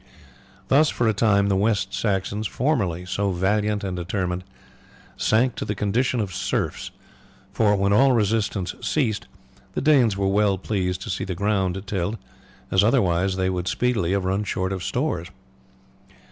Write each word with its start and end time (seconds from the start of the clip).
Thus 0.67 0.89
for 0.89 1.07
a 1.07 1.13
time 1.13 1.47
the 1.47 1.55
West 1.55 1.93
Saxons, 1.93 2.47
formerly 2.47 3.05
so 3.05 3.31
valiant 3.31 3.83
and 3.83 3.95
determined, 3.95 4.43
sank 5.15 5.53
to 5.57 5.63
the 5.63 5.75
condition 5.75 6.19
of 6.19 6.33
serfs; 6.33 6.89
for 7.53 7.75
when 7.75 7.93
all 7.93 8.11
resistance 8.11 8.73
ceased 8.81 9.27
the 9.75 9.79
Danes 9.81 10.17
were 10.17 10.27
well 10.27 10.57
pleased 10.57 11.01
to 11.03 11.11
see 11.11 11.23
the 11.23 11.35
ground 11.35 11.83
tilled, 11.85 12.17
as 12.71 12.83
otherwise 12.83 13.35
they 13.35 13.51
would 13.51 13.67
speedily 13.67 14.13
have 14.13 14.25
run 14.25 14.43
short 14.43 14.73
of 14.73 14.83
stores. 14.83 15.27